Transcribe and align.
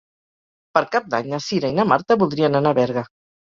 Per 0.77 0.81
Cap 0.95 1.11
d'Any 1.15 1.29
na 1.35 1.41
Cira 1.49 1.71
i 1.75 1.77
na 1.81 1.87
Marta 1.93 2.19
voldrien 2.25 2.61
anar 2.63 2.75
a 2.77 2.81
Berga. 2.83 3.07